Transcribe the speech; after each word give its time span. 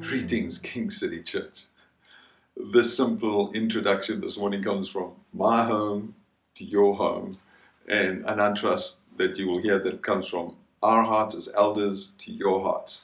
Greetings, 0.00 0.58
King 0.58 0.90
City 0.90 1.22
Church. 1.22 1.66
This 2.56 2.96
simple 2.96 3.52
introduction 3.52 4.20
this 4.20 4.36
morning 4.36 4.62
comes 4.62 4.88
from 4.88 5.12
my 5.32 5.64
home 5.64 6.16
to 6.56 6.64
your 6.64 6.94
home, 6.96 7.38
and, 7.88 8.24
and 8.26 8.40
I 8.40 8.52
trust 8.54 9.00
that 9.16 9.36
you 9.36 9.46
will 9.46 9.62
hear 9.62 9.78
that 9.78 10.02
comes 10.02 10.26
from 10.26 10.56
our 10.82 11.04
hearts 11.04 11.34
as 11.34 11.48
elders 11.54 12.08
to 12.18 12.32
your 12.32 12.60
hearts. 12.62 13.02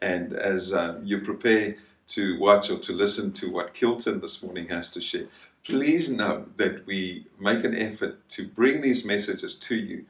And 0.00 0.32
as 0.32 0.72
uh, 0.72 1.00
you 1.02 1.20
prepare 1.20 1.76
to 2.08 2.38
watch 2.38 2.70
or 2.70 2.78
to 2.78 2.92
listen 2.92 3.32
to 3.32 3.50
what 3.50 3.74
Kilton 3.74 4.20
this 4.20 4.42
morning 4.42 4.68
has 4.68 4.90
to 4.90 5.00
share, 5.00 5.26
please 5.64 6.10
know 6.10 6.46
that 6.56 6.86
we 6.86 7.26
make 7.38 7.64
an 7.64 7.76
effort 7.76 8.28
to 8.30 8.46
bring 8.46 8.80
these 8.80 9.04
messages 9.04 9.54
to 9.54 9.76
you, 9.76 10.04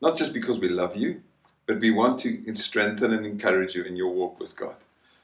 not 0.00 0.16
just 0.16 0.32
because 0.32 0.58
we 0.58 0.68
love 0.68 0.96
you, 0.96 1.22
but 1.66 1.80
we 1.80 1.90
want 1.90 2.20
to 2.20 2.54
strengthen 2.54 3.12
and 3.12 3.26
encourage 3.26 3.74
you 3.74 3.84
in 3.84 3.96
your 3.96 4.12
walk 4.12 4.40
with 4.40 4.56
God 4.56 4.76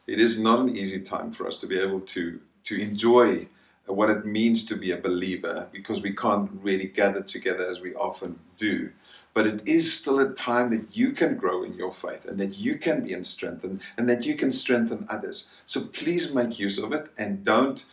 it 0.07 0.21
is 0.21 0.39
not 0.39 0.61
an 0.61 0.77
easy 0.77 1.01
time 1.01 1.33
for 1.33 1.47
us 1.47 1.59
to 1.59 1.67
be 1.67 1.79
able 1.79 2.01
to 2.01 2.41
to 2.65 2.81
enjoy 2.81 3.47
uh, 3.89 3.93
what 3.93 4.11
it 4.11 4.27
means 4.27 4.65
to 4.65 4.77
be 4.77 4.91
a 4.91 4.97
believer 4.97 5.69
because 5.73 6.01
we 6.01 6.15
can't 6.15 6.51
really 6.63 6.87
gather 6.87 7.23
together 7.23 7.65
as 7.65 7.81
we 7.81 7.95
often 7.95 8.39
do. 8.57 8.91
But 9.35 9.47
it 9.47 9.69
is 9.69 9.93
still 9.93 10.19
a 10.19 10.33
time 10.33 10.71
that 10.71 10.97
you 10.97 11.13
can 11.13 11.37
grow 11.37 11.63
in 11.63 11.75
your 11.75 11.93
faith 11.93 12.25
and 12.25 12.39
that 12.41 12.59
you 12.59 12.77
can 12.79 13.05
be 13.05 13.23
strengthened 13.23 13.83
and 13.97 14.09
that 14.09 14.25
you 14.25 14.35
can 14.35 14.51
strengthen 14.51 15.07
others. 15.09 15.49
So 15.67 15.83
please 15.83 16.35
make 16.35 16.59
use 16.59 16.79
of 16.79 16.93
it 16.93 17.11
and 17.19 17.45
don't 17.45 17.85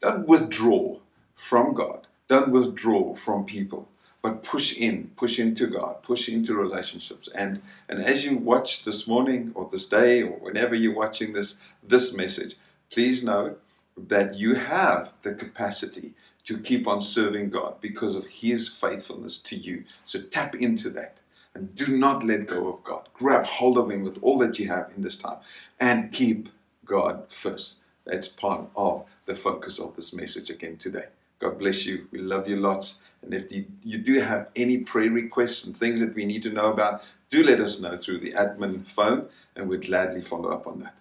don't 0.00 0.26
withdraw 0.26 0.98
from 1.42 1.74
God. 1.74 2.06
Don't 2.28 2.50
withdraw 2.50 3.14
from 3.14 3.44
people 3.44 3.88
but 4.22 4.44
push 4.44 4.76
in, 4.76 5.10
push 5.16 5.40
into 5.40 5.66
God, 5.66 6.02
push 6.02 6.28
into 6.28 6.54
relationships. 6.54 7.28
And 7.34 7.60
and 7.88 8.02
as 8.02 8.24
you 8.24 8.38
watch 8.38 8.84
this 8.84 9.08
morning 9.08 9.50
or 9.54 9.68
this 9.70 9.88
day 9.88 10.22
or 10.22 10.38
whenever 10.38 10.74
you're 10.74 10.94
watching 10.94 11.32
this 11.32 11.58
this 11.82 12.16
message, 12.16 12.54
please 12.90 13.24
know 13.24 13.56
that 13.96 14.36
you 14.36 14.54
have 14.54 15.12
the 15.22 15.34
capacity 15.34 16.14
to 16.44 16.58
keep 16.58 16.86
on 16.86 17.00
serving 17.00 17.50
God 17.50 17.80
because 17.80 18.14
of 18.14 18.26
his 18.26 18.68
faithfulness 18.68 19.38
to 19.40 19.56
you. 19.56 19.84
So 20.04 20.22
tap 20.22 20.54
into 20.54 20.88
that 20.90 21.18
and 21.54 21.74
do 21.74 21.98
not 21.98 22.24
let 22.24 22.46
go 22.46 22.72
of 22.72 22.82
God. 22.84 23.08
Grab 23.12 23.44
hold 23.44 23.76
of 23.76 23.90
him 23.90 24.02
with 24.02 24.18
all 24.22 24.38
that 24.38 24.58
you 24.58 24.68
have 24.68 24.90
in 24.96 25.02
this 25.02 25.16
time 25.16 25.38
and 25.78 26.12
keep 26.12 26.48
God 26.84 27.24
first. 27.28 27.80
That's 28.04 28.28
part 28.28 28.68
of 28.74 29.04
the 29.26 29.34
focus 29.34 29.78
of 29.78 29.94
this 29.94 30.12
message 30.12 30.50
again 30.50 30.76
today. 30.76 31.06
God 31.42 31.58
bless 31.58 31.84
you. 31.86 32.06
We 32.12 32.20
love 32.20 32.46
you 32.46 32.54
lots. 32.54 33.00
And 33.22 33.34
if 33.34 33.50
you, 33.50 33.98
do 33.98 34.20
have 34.20 34.50
any 34.54 34.78
prayer 34.78 35.10
requests 35.10 35.64
and 35.64 35.76
things 35.76 35.98
that 35.98 36.14
we 36.14 36.24
need 36.24 36.44
to 36.44 36.50
know 36.50 36.72
about, 36.72 37.02
do 37.30 37.42
let 37.42 37.58
us 37.58 37.80
know 37.80 37.96
through 37.96 38.20
the 38.20 38.32
admin 38.32 38.86
phone 38.86 39.28
and 39.56 39.68
we'd 39.68 39.86
gladly 39.86 40.22
follow 40.22 40.50
up 40.50 40.68
on 40.68 40.78
that. 40.78 40.94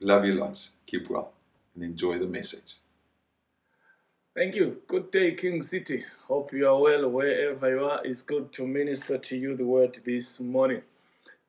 Love 0.00 0.24
you 0.24 0.32
lots. 0.32 0.70
Keep 0.86 1.10
well 1.10 1.34
and 1.74 1.84
enjoy 1.84 2.18
the 2.18 2.26
message. 2.26 2.76
Thank 4.34 4.56
you. 4.56 4.80
Good 4.86 5.10
day, 5.10 5.34
King 5.34 5.62
City. 5.62 6.06
Hope 6.26 6.54
you 6.54 6.66
are 6.66 6.80
well 6.80 7.10
wherever 7.10 7.68
you 7.68 7.84
are. 7.84 8.00
It's 8.02 8.22
good 8.22 8.50
to 8.54 8.66
minister 8.66 9.18
to 9.18 9.36
you 9.36 9.58
the 9.58 9.66
word 9.66 10.00
this 10.06 10.40
morning. 10.40 10.80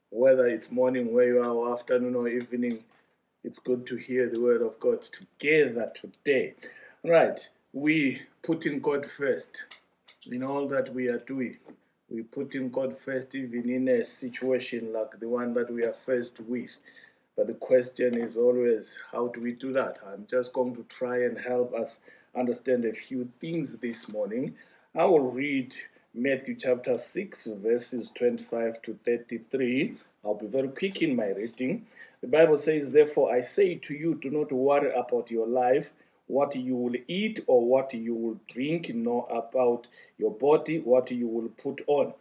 Whether 0.09 0.47
it's 0.47 0.69
morning 0.69 1.13
where 1.13 1.27
you 1.27 1.39
are, 1.39 1.49
or 1.49 1.73
afternoon 1.73 2.15
or 2.15 2.27
evening, 2.27 2.83
it's 3.45 3.59
good 3.59 3.87
to 3.87 3.95
hear 3.95 4.29
the 4.29 4.41
word 4.41 4.61
of 4.61 4.77
God 4.81 5.01
together 5.01 5.93
today. 5.95 6.55
All 7.05 7.11
right, 7.11 7.49
we 7.73 8.21
put 8.43 8.67
in 8.67 8.79
God 8.79 9.07
first 9.17 9.63
in 10.27 10.43
all 10.43 10.67
that 10.67 10.93
we 10.93 11.07
are 11.07 11.17
doing. 11.17 11.57
We 12.07 12.21
put 12.21 12.53
in 12.53 12.69
God 12.69 12.95
first, 13.03 13.33
even 13.33 13.67
in 13.67 13.87
a 13.87 14.03
situation 14.03 14.93
like 14.93 15.19
the 15.19 15.27
one 15.27 15.55
that 15.55 15.73
we 15.73 15.83
are 15.83 15.95
faced 16.05 16.39
with. 16.41 16.69
But 17.35 17.47
the 17.47 17.55
question 17.55 18.15
is 18.15 18.37
always, 18.37 18.99
how 19.11 19.29
do 19.29 19.41
we 19.41 19.53
do 19.53 19.73
that? 19.73 19.97
I'm 20.05 20.27
just 20.29 20.53
going 20.53 20.75
to 20.75 20.83
try 20.83 21.23
and 21.23 21.35
help 21.35 21.73
us 21.73 22.01
understand 22.35 22.85
a 22.85 22.93
few 22.93 23.27
things 23.41 23.75
this 23.77 24.07
morning. 24.07 24.55
I 24.93 25.05
will 25.05 25.31
read 25.31 25.75
Matthew 26.13 26.55
chapter 26.55 26.95
6, 26.95 27.47
verses 27.63 28.11
25 28.13 28.83
to 28.83 28.99
33. 29.03 29.95
I'll 30.23 30.35
be 30.35 30.45
very 30.45 30.67
quick 30.67 31.01
in 31.01 31.15
my 31.15 31.29
reading. 31.29 31.87
The 32.21 32.27
Bible 32.27 32.57
says, 32.57 32.91
Therefore, 32.91 33.33
I 33.33 33.41
say 33.41 33.75
to 33.75 33.95
you, 33.95 34.13
do 34.13 34.29
not 34.29 34.51
worry 34.51 34.93
about 34.93 35.31
your 35.31 35.47
life 35.47 35.91
what 36.27 36.55
you 36.55 36.75
will 36.75 36.95
eat 37.07 37.43
or 37.47 37.65
what 37.65 37.93
you 37.93 38.15
will 38.15 38.39
drink, 38.47 38.91
nor 38.93 39.27
about 39.31 39.87
your 40.17 40.31
body, 40.31 40.79
what 40.79 41.11
you 41.11 41.27
will 41.27 41.49
put 41.49 41.81
on. 41.87 42.13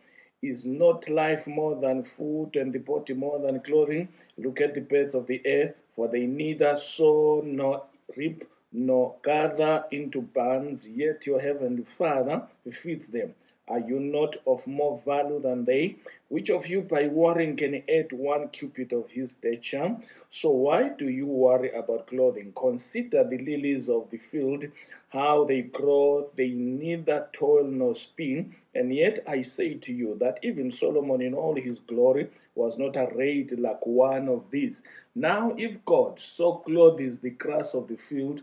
Is 0.43 0.65
not 0.65 1.09
life 1.09 1.47
more 1.47 1.77
than 1.77 2.03
food 2.03 2.57
and 2.57 2.73
the 2.73 2.81
body 2.81 3.15
more 3.15 3.39
than 3.39 3.61
clothing? 3.61 4.09
Look 4.37 4.61
at 4.61 4.75
the 4.75 4.81
birds 4.81 5.15
of 5.15 5.27
the 5.27 5.41
air, 5.45 5.75
for 5.95 6.09
they 6.09 6.27
neither 6.27 6.77
sow 6.77 7.43
nor 7.45 7.85
reap 8.17 8.45
nor 8.73 9.15
gather 9.23 9.85
into 9.93 10.23
barns, 10.23 10.89
yet 10.89 11.27
your 11.27 11.41
heavenly 11.41 11.85
Father 11.85 12.43
feeds 12.73 13.09
them. 13.09 13.35
Are 13.69 13.79
you 13.79 14.01
not 14.01 14.37
of 14.47 14.67
more 14.67 15.01
value 15.05 15.41
than 15.41 15.65
they? 15.65 15.97
Which 16.29 16.51
of 16.51 16.67
you 16.67 16.83
by 16.83 17.07
worrying 17.07 17.57
can 17.57 17.83
add 17.89 18.13
one 18.13 18.49
cubit 18.49 18.93
of 18.93 19.11
his 19.11 19.31
stature? 19.31 19.97
So 20.31 20.51
why 20.51 20.89
do 20.89 21.09
you 21.09 21.27
worry 21.27 21.71
about 21.71 22.09
clothing? 22.09 22.53
Consider 22.57 23.23
the 23.23 23.39
lilies 23.39 23.89
of 23.89 24.11
the 24.11 24.19
field, 24.19 24.65
how 25.11 25.45
they 25.45 25.63
grow, 25.63 26.31
they 26.37 26.49
neither 26.49 27.29
toil 27.33 27.65
nor 27.65 27.95
spin. 27.95 28.57
And 28.75 28.93
yet 28.93 29.21
I 29.29 29.43
say 29.43 29.75
to 29.75 29.93
you 29.93 30.17
that 30.19 30.41
even 30.43 30.73
Solomon 30.73 31.21
in 31.21 31.35
all 31.35 31.55
his 31.55 31.79
glory 31.79 32.31
was 32.55 32.77
not 32.79 32.97
arrayed 32.97 33.59
like 33.59 33.87
one 33.87 34.29
of 34.29 34.51
these. 34.51 34.83
Now, 35.15 35.55
if 35.57 35.85
God 35.85 36.19
so 36.21 36.55
clothes 36.55 37.19
the 37.19 37.31
grass 37.31 37.75
of 37.75 37.89
the 37.89 37.97
field, 37.97 38.43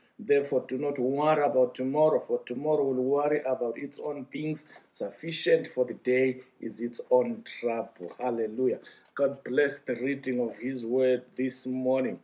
Therefore, 0.23 0.65
do 0.67 0.77
not 0.77 0.99
worry 0.99 1.43
about 1.43 1.73
tomorrow, 1.73 2.23
for 2.27 2.41
tomorrow 2.45 2.83
will 2.83 3.03
worry 3.03 3.41
about 3.43 3.77
its 3.77 3.97
own 3.97 4.25
things. 4.25 4.65
Sufficient 4.91 5.67
for 5.67 5.83
the 5.83 5.95
day 5.95 6.41
is 6.59 6.79
its 6.79 7.01
own 7.09 7.43
trouble. 7.43 8.13
Hallelujah. 8.19 8.79
God 9.15 9.43
bless 9.43 9.79
the 9.79 9.95
reading 9.95 10.39
of 10.39 10.55
His 10.57 10.85
word 10.85 11.23
this 11.35 11.65
morning. 11.65 12.19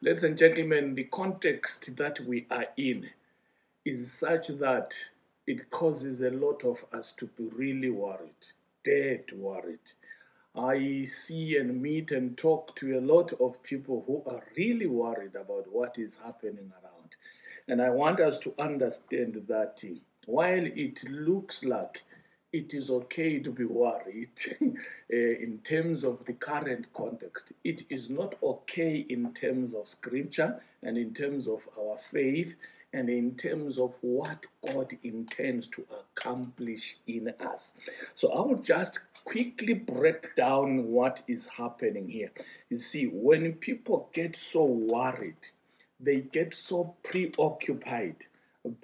Ladies 0.00 0.24
and 0.24 0.36
gentlemen, 0.36 0.96
the 0.96 1.04
context 1.04 1.96
that 1.96 2.18
we 2.20 2.46
are 2.50 2.66
in 2.76 3.08
is 3.84 4.12
such 4.12 4.48
that 4.48 4.94
it 5.46 5.70
causes 5.70 6.20
a 6.20 6.30
lot 6.30 6.64
of 6.64 6.84
us 6.92 7.12
to 7.18 7.26
be 7.26 7.44
really 7.44 7.90
worried, 7.90 8.48
dead 8.84 9.24
worried. 9.32 9.78
I 10.56 11.04
see 11.04 11.56
and 11.56 11.80
meet 11.80 12.10
and 12.10 12.36
talk 12.36 12.74
to 12.76 12.98
a 12.98 13.00
lot 13.00 13.32
of 13.40 13.62
people 13.62 14.02
who 14.06 14.28
are 14.28 14.42
really 14.56 14.88
worried 14.88 15.36
about 15.36 15.72
what 15.72 15.98
is 15.98 16.18
happening 16.24 16.72
around. 16.82 16.87
And 17.68 17.82
I 17.82 17.90
want 17.90 18.18
us 18.18 18.38
to 18.40 18.54
understand 18.58 19.44
that 19.46 19.84
while 20.24 20.64
it 20.64 21.04
looks 21.04 21.62
like 21.64 22.02
it 22.50 22.72
is 22.72 22.88
okay 22.88 23.38
to 23.40 23.50
be 23.50 23.66
worried 23.66 24.30
eh, 25.12 25.34
in 25.40 25.60
terms 25.62 26.02
of 26.02 26.24
the 26.24 26.32
current 26.32 26.86
context, 26.94 27.52
it 27.64 27.82
is 27.90 28.08
not 28.08 28.36
okay 28.42 29.04
in 29.10 29.34
terms 29.34 29.74
of 29.74 29.86
scripture 29.86 30.58
and 30.82 30.96
in 30.96 31.12
terms 31.12 31.46
of 31.46 31.60
our 31.78 31.98
faith 32.10 32.54
and 32.94 33.10
in 33.10 33.34
terms 33.34 33.78
of 33.78 33.94
what 34.00 34.46
God 34.66 34.96
intends 35.02 35.68
to 35.68 35.84
accomplish 36.00 36.96
in 37.06 37.34
us. 37.40 37.74
So 38.14 38.32
I 38.32 38.40
will 38.40 38.62
just 38.62 39.00
quickly 39.24 39.74
break 39.74 40.34
down 40.36 40.86
what 40.86 41.20
is 41.28 41.44
happening 41.44 42.08
here. 42.08 42.30
You 42.70 42.78
see, 42.78 43.04
when 43.04 43.52
people 43.54 44.08
get 44.14 44.38
so 44.38 44.64
worried, 44.64 45.36
they 46.00 46.20
get 46.20 46.54
so 46.54 46.94
preoccupied 47.02 48.26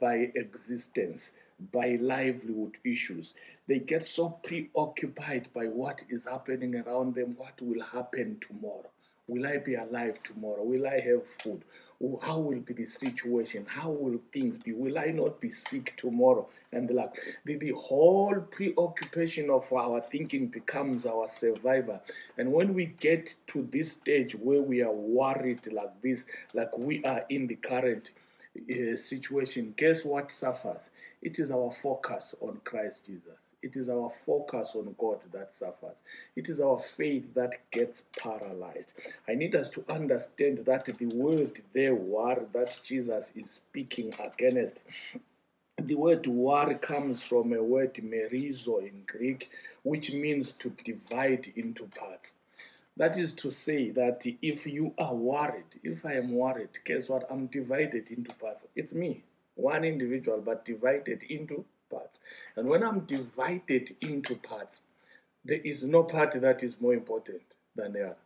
by 0.01 0.31
existence, 0.35 1.33
by 1.73 1.97
livelihood 2.01 2.79
issues. 2.85 3.35
They 3.67 3.79
get 3.79 4.07
so 4.07 4.31
preoccupied 4.31 5.49
by 5.55 5.67
what 5.67 6.03
is 6.09 6.25
happening 6.25 6.77
around 6.77 7.15
them, 7.15 7.35
what 7.37 7.61
will 7.61 7.83
happen 7.83 8.39
tomorrow, 8.41 8.91
Will 9.27 9.47
I 9.47 9.57
be 9.57 9.75
alive 9.75 10.23
tomorrow? 10.23 10.63
Will 10.63 10.87
I 10.87 11.01
have 11.01 11.27
food? 11.43 11.63
How 12.21 12.39
will 12.39 12.61
be 12.61 12.75
the 12.75 12.85
situation? 12.85 13.65
How 13.67 13.89
will 13.89 14.21
things 14.33 14.59
be? 14.59 14.73
Will 14.73 14.99
I 14.99 15.07
not 15.07 15.41
be 15.41 15.49
sick 15.49 15.95
tomorrow? 15.97 16.47
And 16.73 16.87
the 16.87 16.93
like. 16.93 17.15
The, 17.47 17.57
the 17.57 17.71
whole 17.71 18.39
preoccupation 18.51 19.49
of 19.49 19.73
our 19.73 20.03
thinking 20.03 20.49
becomes 20.49 21.07
our 21.07 21.27
survivor. 21.27 22.01
And 22.37 22.53
when 22.53 22.75
we 22.75 22.87
get 23.01 23.35
to 23.49 23.67
this 23.73 23.93
stage 23.93 24.35
where 24.35 24.61
we 24.61 24.83
are 24.83 24.93
worried 24.93 25.73
like 25.73 26.03
this, 26.03 26.27
like 26.53 26.77
we 26.77 27.03
are 27.05 27.25
in 27.31 27.47
the 27.47 27.55
current 27.55 28.11
uh, 28.57 28.97
situation, 28.97 29.75
guess 29.77 30.05
what 30.05 30.31
suffers? 30.31 30.91
It 31.23 31.39
is 31.39 31.51
our 31.51 31.73
focus 31.73 32.35
on 32.41 32.61
Christ 32.65 33.07
Jesus. 33.07 33.55
It 33.63 33.77
is 33.77 33.89
our 33.89 34.13
focus 34.27 34.73
on 34.75 34.95
God 34.99 35.21
that 35.33 35.55
suffers. 35.55 36.03
It 36.37 36.49
is 36.49 36.61
our 36.61 36.79
faith 36.97 37.33
that 37.35 37.69
gets 37.71 38.03
paralyzed. 38.19 38.93
I 39.27 39.35
need 39.35 39.55
us 39.55 39.71
to 39.71 39.85
understand 39.89 40.59
that 40.67 40.85
the 40.85 41.07
word 41.07 41.63
there, 41.73 41.95
war, 41.95 42.45
that 42.53 42.79
Jesus 42.85 43.33
is 43.35 43.51
speaking 43.51 44.15
against, 44.23 44.83
the 45.83 45.95
word 45.95 46.27
war 46.27 46.75
comes 46.75 47.25
from 47.25 47.53
a 47.53 47.63
word 47.63 47.95
merizo 47.95 48.81
in 48.87 49.03
Greek, 49.07 49.51
which 49.83 50.13
means 50.13 50.53
to 50.53 50.71
divide 50.85 51.53
into 51.57 51.85
parts. 51.87 52.35
That 52.97 53.19
is 53.19 53.33
to 53.35 53.51
say 53.51 53.91
that 53.91 54.25
if 54.41 54.67
you 54.67 54.95
are 54.99 55.15
worried, 55.15 55.81
if 55.83 56.07
I 56.07 56.15
am 56.15 56.33
worried, 56.33 56.79
guess 56.85 57.09
what? 57.09 57.27
I'm 57.31 57.47
divided 57.47 58.07
into 58.09 58.33
parts. 58.35 58.67
It's 58.77 58.93
me, 58.93 59.25
one 59.57 59.85
individual, 59.85 60.41
but 60.41 60.65
divided 60.65 61.25
into 61.25 61.65
parts. 61.91 62.21
And 62.57 62.69
when 62.69 62.85
I'm 62.85 63.01
divided 63.01 63.97
into 64.01 64.37
parts, 64.37 64.83
there 65.45 65.61
is 65.65 65.83
no 65.83 66.05
part 66.05 66.41
that 66.41 66.63
is 66.63 66.81
more 66.81 66.95
important 66.95 67.43
than 67.75 67.93
the 67.95 68.05
other. 68.05 68.17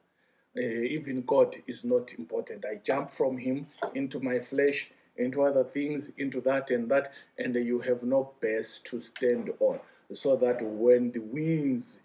Uh, 0.56 0.60
even 0.60 1.22
God 1.22 1.56
is 1.66 1.84
not 1.84 2.12
important. 2.18 2.64
I 2.64 2.80
jump 2.84 3.10
from 3.10 3.38
Him 3.38 3.66
into 3.94 4.20
my 4.20 4.40
flesh, 4.40 4.90
into 5.16 5.42
other 5.42 5.64
things, 5.64 6.10
into 6.18 6.40
that 6.42 6.70
and 6.70 6.90
that, 6.90 7.12
and 7.38 7.54
you 7.54 7.80
have 7.80 8.02
no 8.02 8.32
base 8.40 8.80
to 8.84 9.00
stand 9.00 9.50
on. 9.60 9.78
So 10.12 10.36
that 10.36 10.62
when 10.62 11.12
the 11.12 11.20
winds 11.20 12.00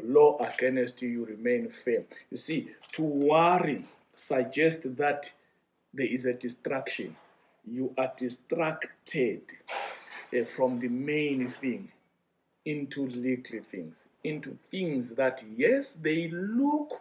blow 0.00 0.38
against 0.38 1.02
you, 1.02 1.08
you 1.08 1.24
remain 1.24 1.70
firm. 1.84 2.04
You 2.30 2.36
see, 2.36 2.70
to 2.92 3.02
worry 3.02 3.84
suggests 4.14 4.82
that 4.84 5.30
there 5.92 6.06
is 6.06 6.26
a 6.26 6.32
distraction. 6.32 7.16
You 7.64 7.92
are 7.98 8.12
distracted 8.16 9.42
uh, 10.32 10.44
from 10.44 10.78
the 10.78 10.88
main 10.88 11.48
thing 11.48 11.88
into 12.64 13.06
little 13.06 13.60
things, 13.70 14.04
into 14.24 14.58
things 14.70 15.10
that, 15.10 15.42
yes, 15.56 15.92
they 15.92 16.28
look 16.28 17.00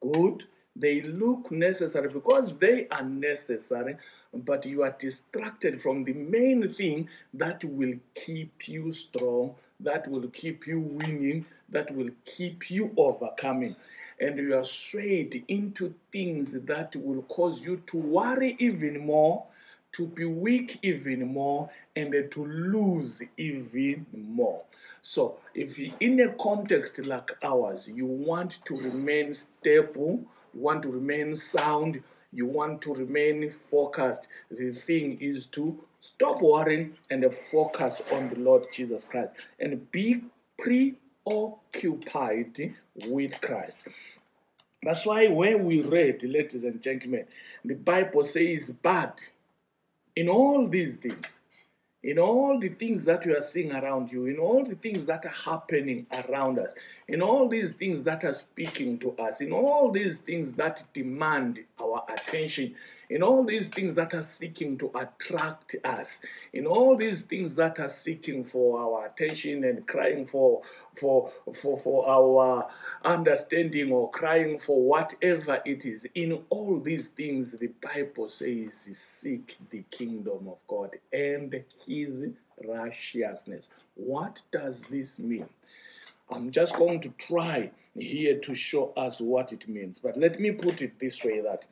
good, 0.00 0.44
they 0.76 1.00
look 1.00 1.50
necessary 1.50 2.08
because 2.08 2.56
they 2.56 2.86
are 2.90 3.02
necessary, 3.02 3.96
but 4.32 4.66
you 4.66 4.82
are 4.82 4.94
distracted 4.98 5.82
from 5.82 6.04
the 6.04 6.12
main 6.12 6.72
thing 6.74 7.08
that 7.34 7.64
will 7.64 7.94
keep 8.14 8.68
you 8.68 8.92
strong, 8.92 9.54
that 9.80 10.06
will 10.08 10.28
keep 10.28 10.66
you 10.66 10.80
winning, 10.80 11.46
that 11.70 11.94
will 11.94 12.10
keep 12.24 12.70
you 12.70 12.92
overcoming. 12.96 13.76
And 14.20 14.38
you 14.38 14.56
are 14.56 14.64
swayed 14.64 15.44
into 15.48 15.94
things 16.10 16.52
that 16.52 16.96
will 16.96 17.22
cause 17.22 17.60
you 17.60 17.82
to 17.86 17.96
worry 17.96 18.56
even 18.58 19.06
more 19.06 19.44
to 19.92 20.06
be 20.06 20.24
weak 20.24 20.78
even 20.82 21.26
more 21.32 21.70
and 21.96 22.12
to 22.30 22.44
lose 22.44 23.22
even 23.36 24.06
more. 24.12 24.62
So, 25.02 25.38
if 25.54 25.78
in 26.00 26.20
a 26.20 26.32
context 26.34 26.98
like 26.98 27.30
ours, 27.42 27.88
you 27.88 28.06
want 28.06 28.58
to 28.66 28.76
remain 28.76 29.32
stable, 29.32 30.20
you 30.54 30.60
want 30.60 30.82
to 30.82 30.90
remain 30.90 31.34
sound, 31.34 32.02
you 32.32 32.46
want 32.46 32.82
to 32.82 32.94
remain 32.94 33.54
focused, 33.70 34.28
the 34.50 34.72
thing 34.72 35.18
is 35.20 35.46
to 35.46 35.82
stop 36.00 36.42
worrying 36.42 36.94
and 37.10 37.24
focus 37.50 38.02
on 38.12 38.28
the 38.28 38.36
Lord 38.36 38.66
Jesus 38.72 39.04
Christ 39.04 39.30
and 39.58 39.90
be 39.90 40.22
preoccupied 41.28 42.74
with 43.06 43.40
Christ. 43.40 43.78
That's 44.82 45.04
why 45.04 45.26
when 45.28 45.64
we 45.64 45.82
read, 45.82 46.22
ladies 46.22 46.64
and 46.64 46.80
gentlemen, 46.80 47.24
the 47.64 47.74
Bible 47.74 48.22
says, 48.22 48.72
but 48.82 49.20
in 50.14 50.28
all 50.28 50.68
these 50.68 50.96
things, 50.96 51.26
in 52.02 52.18
all 52.18 52.58
the 52.60 52.68
things 52.68 53.04
that 53.04 53.26
you 53.26 53.36
are 53.36 53.40
seeing 53.40 53.72
around 53.72 54.12
you, 54.12 54.26
in 54.26 54.38
all 54.38 54.64
the 54.64 54.76
things 54.76 55.06
that 55.06 55.26
are 55.26 55.52
happening 55.52 56.06
around 56.12 56.58
us, 56.58 56.74
in 57.08 57.20
all 57.20 57.48
these 57.48 57.72
things 57.72 58.04
that 58.04 58.24
are 58.24 58.32
speaking 58.32 58.98
to 59.00 59.10
us, 59.18 59.40
in 59.40 59.52
all 59.52 59.90
these 59.90 60.18
things 60.18 60.52
that 60.54 60.84
demand 60.94 61.58
our 61.80 62.04
attention, 62.08 62.74
in 63.10 63.22
all 63.22 63.44
these 63.44 63.68
things 63.68 63.94
that 63.94 64.14
are 64.14 64.22
seeking 64.22 64.76
to 64.78 64.90
attract 64.94 65.76
us, 65.84 66.20
in 66.52 66.66
all 66.66 66.96
these 66.96 67.22
things 67.22 67.54
that 67.54 67.78
are 67.80 67.88
seeking 67.88 68.44
for 68.44 68.80
our 68.80 69.06
attention 69.06 69.64
and 69.64 69.86
crying 69.86 70.26
for 70.26 70.62
for 70.96 71.30
for, 71.54 71.78
for 71.78 72.08
our 72.08 72.68
understanding 73.04 73.92
or 73.92 74.10
crying 74.10 74.58
for 74.58 74.82
whatever 74.82 75.60
it 75.64 75.84
is, 75.86 76.06
in 76.14 76.40
all 76.50 76.78
these 76.80 77.08
things 77.08 77.52
the 77.52 77.70
Bible 77.82 78.28
says 78.28 78.88
seek 78.92 79.56
the 79.70 79.84
kingdom 79.90 80.48
of 80.48 80.58
God 80.66 80.96
and 81.12 81.64
his 81.86 82.24
righteousness. 82.66 83.68
What 83.94 84.42
does 84.50 84.84
this 84.90 85.18
mean? 85.18 85.48
I'm 86.30 86.50
just 86.50 86.74
going 86.76 87.00
to 87.00 87.08
try 87.10 87.70
here 87.94 88.38
to 88.40 88.54
show 88.54 88.92
us 88.96 89.20
what 89.20 89.52
it 89.52 89.66
means. 89.68 89.98
But 89.98 90.16
let 90.16 90.38
me 90.38 90.50
put 90.52 90.82
it 90.82 90.98
this 90.98 91.24
way 91.24 91.40
that 91.40 91.66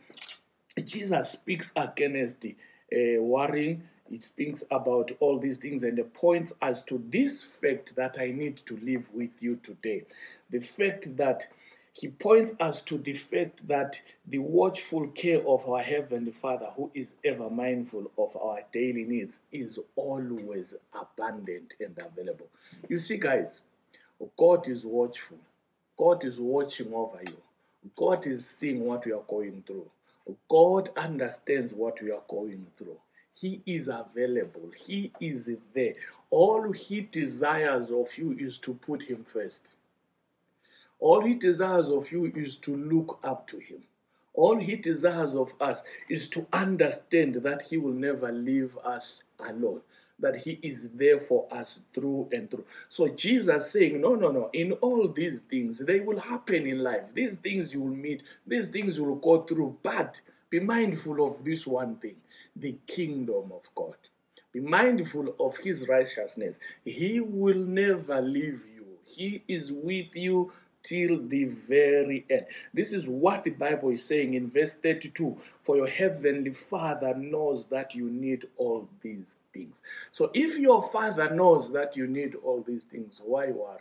Jesus 0.84 1.30
speaks 1.30 1.72
against 1.74 2.44
uh, 2.44 3.20
worrying. 3.20 3.82
He 4.08 4.20
speaks 4.20 4.62
about 4.70 5.10
all 5.20 5.38
these 5.38 5.56
things 5.56 5.82
and 5.82 6.14
points 6.14 6.52
as 6.62 6.82
to 6.82 7.02
this 7.08 7.42
fact 7.42 7.96
that 7.96 8.16
I 8.20 8.30
need 8.30 8.58
to 8.66 8.76
live 8.78 9.04
with 9.12 9.30
you 9.40 9.56
today. 9.56 10.04
The 10.50 10.60
fact 10.60 11.16
that 11.16 11.48
he 11.92 12.08
points 12.08 12.52
us 12.60 12.82
to 12.82 12.98
the 12.98 13.14
fact 13.14 13.66
that 13.68 13.98
the 14.26 14.38
watchful 14.38 15.08
care 15.08 15.40
of 15.46 15.66
our 15.66 15.82
Heavenly 15.82 16.30
Father, 16.30 16.68
who 16.76 16.90
is 16.92 17.14
ever 17.24 17.48
mindful 17.48 18.10
of 18.18 18.36
our 18.36 18.60
daily 18.70 19.04
needs, 19.04 19.40
is 19.50 19.78
always 19.96 20.74
abundant 20.92 21.72
and 21.80 21.96
available. 21.98 22.48
You 22.88 22.98
see, 22.98 23.16
guys, 23.16 23.62
God 24.38 24.68
is 24.68 24.84
watchful, 24.84 25.38
God 25.98 26.22
is 26.24 26.38
watching 26.38 26.92
over 26.92 27.20
you, 27.26 27.36
God 27.96 28.26
is 28.26 28.46
seeing 28.46 28.84
what 28.84 29.06
you 29.06 29.16
are 29.16 29.24
going 29.26 29.64
through. 29.66 29.90
God 30.48 30.90
understands 30.96 31.72
what 31.72 32.02
we 32.02 32.10
are 32.10 32.22
going 32.28 32.66
through. 32.76 32.98
He 33.34 33.60
is 33.66 33.88
available. 33.88 34.70
He 34.76 35.12
is 35.20 35.50
there. 35.74 35.94
All 36.30 36.72
He 36.72 37.02
desires 37.02 37.90
of 37.90 38.16
you 38.16 38.36
is 38.38 38.56
to 38.58 38.74
put 38.74 39.02
Him 39.02 39.24
first. 39.24 39.68
All 40.98 41.22
He 41.24 41.34
desires 41.34 41.88
of 41.88 42.10
you 42.10 42.32
is 42.34 42.56
to 42.56 42.74
look 42.74 43.18
up 43.22 43.46
to 43.48 43.58
Him. 43.58 43.82
All 44.34 44.58
He 44.58 44.76
desires 44.76 45.34
of 45.34 45.52
us 45.60 45.82
is 46.08 46.28
to 46.30 46.46
understand 46.52 47.36
that 47.36 47.62
He 47.62 47.76
will 47.76 47.92
never 47.92 48.32
leave 48.32 48.76
us 48.78 49.22
alone 49.38 49.82
that 50.18 50.36
he 50.36 50.58
is 50.62 50.88
there 50.94 51.20
for 51.20 51.46
us 51.50 51.80
through 51.92 52.28
and 52.32 52.50
through. 52.50 52.64
So 52.88 53.08
Jesus 53.08 53.70
saying, 53.70 54.00
no, 54.00 54.14
no, 54.14 54.30
no, 54.30 54.50
in 54.52 54.72
all 54.72 55.08
these 55.08 55.40
things, 55.40 55.78
they 55.78 56.00
will 56.00 56.18
happen 56.18 56.66
in 56.66 56.82
life. 56.82 57.02
These 57.14 57.36
things 57.36 57.74
you 57.74 57.82
will 57.82 57.94
meet, 57.94 58.22
these 58.46 58.68
things 58.68 58.96
you 58.96 59.04
will 59.04 59.16
go 59.16 59.42
through, 59.42 59.76
but 59.82 60.20
be 60.50 60.60
mindful 60.60 61.26
of 61.26 61.44
this 61.44 61.66
one 61.66 61.96
thing, 61.96 62.16
the 62.54 62.76
kingdom 62.86 63.52
of 63.52 63.62
God. 63.74 63.96
Be 64.52 64.60
mindful 64.60 65.34
of 65.38 65.56
his 65.58 65.86
righteousness. 65.86 66.58
He 66.84 67.20
will 67.20 67.58
never 67.58 68.22
leave 68.22 68.62
you. 68.74 68.86
He 69.04 69.42
is 69.48 69.70
with 69.70 70.14
you 70.16 70.52
till 70.86 71.26
the 71.26 71.44
very 71.44 72.24
end. 72.30 72.46
This 72.72 72.92
is 72.92 73.08
what 73.08 73.42
the 73.42 73.50
Bible 73.50 73.90
is 73.90 74.04
saying 74.04 74.34
in 74.34 74.50
verse 74.50 74.74
32 74.74 75.36
For 75.62 75.76
your 75.76 75.88
heavenly 75.88 76.52
Father 76.52 77.12
knows 77.14 77.66
that 77.66 77.94
you 77.94 78.08
need 78.08 78.46
all 78.56 78.88
these 79.02 79.34
things. 79.52 79.82
So 80.12 80.30
if 80.32 80.58
your 80.58 80.88
Father 80.90 81.34
knows 81.34 81.72
that 81.72 81.96
you 81.96 82.06
need 82.06 82.36
all 82.36 82.62
these 82.66 82.84
things, 82.84 83.20
why 83.24 83.46
worry? 83.50 83.80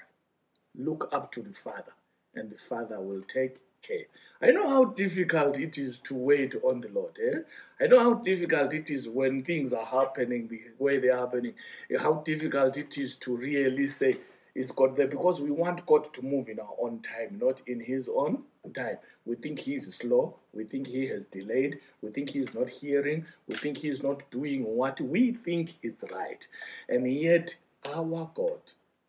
Look 0.78 1.10
up 1.12 1.32
to 1.34 1.44
the 1.44 1.54
Father, 1.64 1.94
and 2.34 2.50
the 2.50 2.58
Father 2.58 3.00
will 3.00 3.22
take 3.22 3.58
care. 3.82 4.06
I 4.42 4.52
know 4.52 4.68
how 4.68 4.86
difficult 4.86 5.60
it 5.60 5.78
is 5.78 6.00
to 6.00 6.16
wait 6.16 6.56
on 6.64 6.82
the 6.82 6.90
Lord. 6.90 7.18
Eh? 7.24 7.40
I 7.80 7.88
know 7.88 8.00
how 8.00 8.16
difficult 8.16 8.74
it 8.74 8.90
is 8.90 9.08
when 9.08 9.44
things 9.44 9.74
are 9.74 9.86
happening 9.86 10.48
the 10.48 10.62
way 10.80 10.98
they're 10.98 11.18
happening, 11.18 11.54
how 12.00 12.16
difficult 12.26 12.78
it 12.78 12.98
is 12.98 13.16
to 13.18 13.36
really 13.36 13.88
say, 13.88 14.18
is 14.56 14.72
God 14.72 14.96
there 14.96 15.08
because 15.08 15.42
we 15.42 15.52
want 15.52 15.86
God 15.86 16.14
to 16.14 16.22
move 16.22 16.48
in 16.50 16.60
our 16.60 16.76
own 16.80 17.02
time, 17.02 17.38
not 17.42 17.62
in 17.68 17.80
His 17.80 18.08
own 18.08 18.44
time. 18.74 18.98
We 19.26 19.36
think 19.36 19.60
He 19.60 19.76
is 19.76 19.94
slow. 19.94 20.38
We 20.54 20.64
think 20.64 20.88
He 20.88 21.08
has 21.08 21.26
delayed. 21.26 21.80
We 22.02 22.12
think 22.12 22.30
He 22.30 22.40
is 22.40 22.54
not 22.54 22.70
hearing. 22.70 23.26
We 23.48 23.56
think 23.56 23.78
He 23.78 23.90
is 23.90 24.02
not 24.02 24.30
doing 24.32 24.64
what 24.64 25.00
we 25.02 25.34
think 25.34 25.74
is 25.84 25.96
right. 26.12 26.48
And 26.88 27.12
yet, 27.12 27.56
our 27.84 28.30
God 28.34 28.62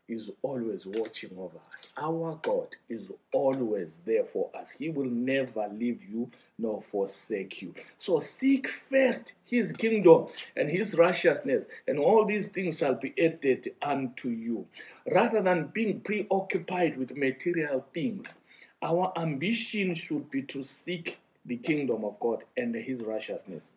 is 0.09 0.31
always 0.43 0.87
watching 0.87 1.31
over 1.39 1.59
us. 1.73 1.87
Our 1.97 2.39
God 2.43 2.69
is 2.89 3.11
always 3.33 4.01
there 4.05 4.25
for 4.25 4.51
us. 4.55 4.71
He 4.71 4.89
will 4.89 5.11
never 5.11 5.69
leave 5.73 6.05
you 6.09 6.31
nor 6.59 6.83
forsake 6.83 7.61
you. 7.63 7.75
So 7.99 8.19
seek 8.19 8.69
first 8.69 9.33
his 9.45 9.73
kingdom 9.73 10.29
and 10.57 10.71
his 10.71 10.97
righteousness, 10.97 11.67
and 11.89 11.99
all 11.99 12.25
these 12.25 12.47
things 12.47 12.79
shall 12.79 12.95
be 12.95 13.15
added 13.23 13.73
unto 13.83 14.29
you. 14.29 14.67
Rather 15.13 15.43
than 15.43 15.69
being 15.69 16.01
preoccupied 16.01 16.97
with 16.97 17.17
material 17.17 17.85
things, 17.93 18.35
our 18.83 19.13
ambition 19.17 19.95
should 19.95 20.31
be 20.31 20.43
to 20.43 20.63
seek 20.63 21.19
the 21.45 21.57
kingdom 21.57 22.05
of 22.05 22.19
God 22.21 22.45
and 22.57 22.75
his 22.75 23.03
righteousness. 23.03 23.75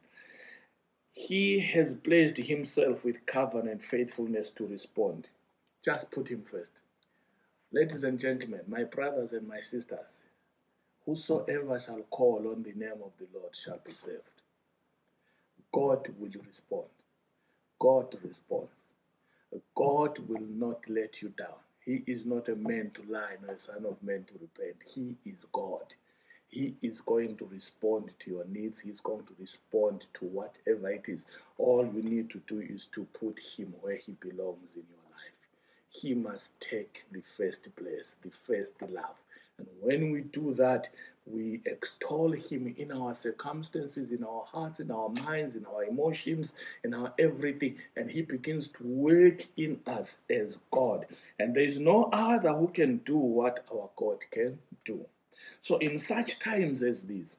He 1.12 1.60
has 1.60 1.96
placed 1.96 2.38
himself 2.38 3.04
with 3.04 3.26
covenant 3.26 3.82
faithfulness 3.82 4.50
to 4.52 4.66
respond. 4.68 5.30
Just 5.84 6.12
put 6.12 6.30
him 6.30 6.44
first. 6.50 6.74
Ladies 7.72 8.04
and 8.04 8.20
gentlemen, 8.20 8.62
my 8.68 8.84
brothers 8.84 9.34
and 9.34 9.48
my 9.48 9.62
sisters, 9.62 10.20
whosoever 11.06 11.80
shall 11.80 12.02
call 12.10 12.48
on 12.54 12.64
the 12.64 12.74
name 12.74 13.02
of 13.04 13.12
the 13.20 13.28
Lord 13.34 13.56
shall 13.56 13.80
be 13.86 13.94
saved. 13.94 14.22
God 15.74 16.10
will 16.20 16.32
respond. 16.46 16.88
God 17.80 18.16
responds. 18.24 18.84
God 19.76 20.20
will 20.28 20.42
not 20.42 20.88
let 20.90 21.22
you 21.22 21.30
down. 21.38 21.58
He 21.86 22.04
is 22.08 22.26
not 22.26 22.50
a 22.50 22.56
man 22.56 22.92
to 22.96 23.04
lie, 23.12 23.36
nor 23.42 23.56
a 23.56 23.58
son 23.58 23.86
of 23.86 24.02
man 24.04 24.26
to 24.26 24.34
repent. 24.42 24.84
He 24.86 25.16
is 25.26 25.46
God. 25.54 25.94
He 26.50 26.76
is 26.82 27.02
going 27.02 27.38
to 27.38 27.46
respond 27.46 28.12
to 28.20 28.32
your 28.32 28.46
needs. 28.46 28.80
He's 28.80 29.02
going 29.02 29.26
to 29.26 29.34
respond 29.40 30.06
to 30.16 30.26
whatever 30.26 30.90
it 30.92 31.10
is. 31.10 31.26
All 31.58 31.86
you 31.86 32.04
need 32.04 32.30
to 32.32 32.42
do 32.48 32.60
is 32.62 32.88
to 32.94 33.06
put 33.20 33.40
Him 33.40 33.74
where 33.82 33.98
He 33.98 34.14
belongs 34.20 34.76
in 34.76 34.84
your 34.90 35.04
life. 35.06 35.09
He 35.90 36.14
must 36.14 36.60
take 36.60 37.06
the 37.12 37.24
first 37.36 37.76
place, 37.76 38.16
the 38.22 38.32
first 38.48 38.82
love. 38.82 39.16
And 39.58 39.68
when 39.82 40.12
we 40.12 40.22
do 40.22 40.54
that, 40.54 40.90
we 41.26 41.62
extol 41.66 42.32
Him 42.32 42.74
in 42.78 42.92
our 42.92 43.14
circumstances, 43.14 44.12
in 44.12 44.24
our 44.24 44.46
hearts, 44.46 44.80
in 44.80 44.90
our 44.90 45.10
minds, 45.10 45.56
in 45.56 45.66
our 45.66 45.84
emotions, 45.84 46.54
in 46.84 46.94
our 46.94 47.14
everything. 47.20 47.78
And 47.96 48.10
He 48.10 48.22
begins 48.22 48.68
to 48.70 48.84
work 48.84 49.46
in 49.58 49.80
us 49.86 50.20
as 50.30 50.58
God. 50.72 51.06
And 51.40 51.56
there 51.56 51.64
is 51.64 51.80
no 51.80 52.06
other 52.14 52.54
who 52.54 52.68
can 52.68 52.98
do 53.00 53.18
what 53.18 53.66
our 53.72 53.90
God 53.96 54.20
can 54.32 54.60
do. 54.86 55.06
So, 55.62 55.78
in 55.78 55.98
such 55.98 56.40
times 56.40 56.82
as 56.84 57.04
these, 57.04 57.38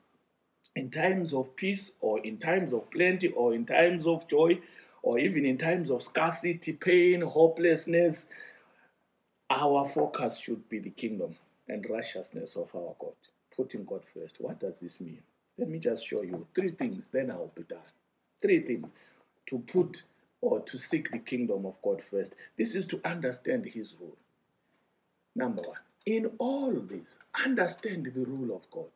in 0.76 0.90
times 0.90 1.33
of 1.33 1.57
peace, 1.57 1.92
or 2.00 2.21
in 2.21 2.37
times 2.37 2.73
of 2.73 2.90
plenty, 2.90 3.28
or 3.28 3.54
in 3.54 3.64
times 3.64 4.07
of 4.07 4.28
joy, 4.28 4.61
or 5.02 5.19
even 5.19 5.45
in 5.45 5.59
times 5.59 5.90
of 5.90 6.02
scarcity, 6.02 6.73
pain, 6.73 7.21
hopelessness, 7.21 8.26
our 9.50 9.87
focus 9.87 10.38
should 10.38 10.69
be 10.69 10.78
the 10.78 10.90
kingdom 10.90 11.35
and 11.69 11.87
righteousness 11.88 12.57
of 12.57 12.75
our 12.75 12.95
God. 12.99 13.14
Putting 13.57 13.85
God 13.85 14.02
first. 14.14 14.37
What 14.40 14.61
does 14.61 14.78
this 14.78 15.00
mean? 15.00 15.23
Let 15.59 15.69
me 15.69 15.78
just 15.78 16.07
show 16.07 16.23
you 16.23 16.47
three 16.54 16.71
things, 16.71 17.09
then 17.12 17.30
I'll 17.30 17.52
be 17.54 17.62
done. 17.64 17.78
Three 18.40 18.61
things 18.61 18.92
to 19.47 19.59
put 19.59 20.02
or 20.40 20.61
to 20.61 20.78
seek 20.78 21.11
the 21.11 21.19
kingdom 21.19 21.66
of 21.66 21.75
God 21.83 22.02
first. 22.02 22.37
This 22.57 22.75
is 22.75 22.87
to 22.87 23.00
understand 23.04 23.66
His 23.66 23.95
rule. 24.00 24.16
Number 25.35 25.62
one, 25.62 25.78
in 26.07 26.30
all 26.38 26.73
this, 26.73 27.19
understand 27.45 28.07
the 28.14 28.25
rule 28.25 28.57
of 28.57 28.71
God. 28.71 28.90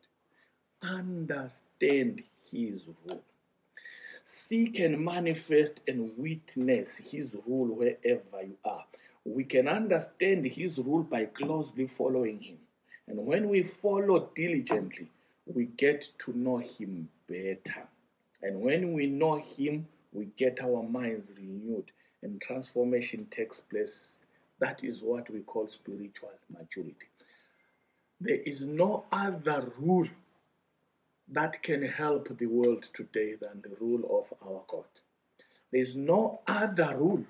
Understand 0.81 2.23
His 2.51 2.87
rule. 3.07 3.21
Seek 4.25 4.79
and 4.79 4.99
manifest 4.99 5.79
and 5.87 6.11
witness 6.17 6.97
His 6.97 7.35
rule 7.47 7.73
wherever 7.73 8.41
you 8.43 8.57
are. 8.65 8.85
We 9.23 9.43
can 9.43 9.67
understand 9.67 10.45
His 10.45 10.77
rule 10.79 11.03
by 11.03 11.25
closely 11.25 11.87
following 11.87 12.41
Him. 12.41 12.57
And 13.07 13.25
when 13.25 13.47
we 13.47 13.63
follow 13.63 14.29
diligently, 14.35 15.09
we 15.45 15.65
get 15.65 16.09
to 16.25 16.37
know 16.37 16.57
Him 16.57 17.07
better. 17.29 17.87
And 18.41 18.59
when 18.61 18.93
we 18.93 19.07
know 19.07 19.35
Him, 19.35 19.87
we 20.11 20.25
get 20.37 20.61
our 20.61 20.83
minds 20.83 21.31
renewed 21.37 21.91
and 22.23 22.41
transformation 22.41 23.27
takes 23.29 23.59
place 23.59 24.17
that 24.59 24.83
is 24.83 25.01
what 25.01 25.29
we 25.29 25.41
call 25.41 25.67
spiritual 25.67 26.31
maturity. 26.49 27.07
There 28.21 28.41
is 28.45 28.61
no 28.61 29.05
other 29.11 29.71
rule 29.77 30.07
that 31.29 31.61
can 31.63 31.81
help 31.81 32.37
the 32.37 32.45
world 32.45 32.87
today 32.93 33.35
than 33.35 33.61
the 33.61 33.75
rule 33.79 34.01
of 34.19 34.47
our 34.47 34.61
God. 34.67 34.85
There 35.71 35.81
is 35.81 35.95
no 35.95 36.41
other 36.47 36.95
rule, 36.97 37.25